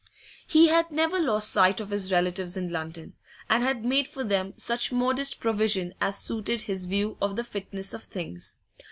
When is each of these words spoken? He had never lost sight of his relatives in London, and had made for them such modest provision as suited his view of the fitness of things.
He 0.47 0.69
had 0.69 0.89
never 0.89 1.19
lost 1.19 1.51
sight 1.51 1.79
of 1.79 1.91
his 1.91 2.11
relatives 2.11 2.57
in 2.57 2.71
London, 2.71 3.13
and 3.47 3.61
had 3.61 3.85
made 3.85 4.07
for 4.07 4.23
them 4.23 4.55
such 4.57 4.91
modest 4.91 5.39
provision 5.39 5.93
as 6.01 6.17
suited 6.17 6.61
his 6.61 6.85
view 6.85 7.17
of 7.21 7.35
the 7.35 7.43
fitness 7.43 7.93
of 7.93 8.05
things. 8.05 8.55